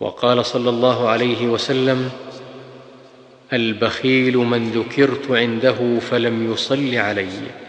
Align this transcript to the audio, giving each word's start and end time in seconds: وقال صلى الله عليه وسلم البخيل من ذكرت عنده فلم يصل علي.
وقال 0.00 0.46
صلى 0.46 0.70
الله 0.70 1.08
عليه 1.08 1.46
وسلم 1.46 2.10
البخيل 3.52 4.36
من 4.36 4.70
ذكرت 4.70 5.30
عنده 5.30 5.98
فلم 6.00 6.52
يصل 6.52 6.94
علي. 6.94 7.65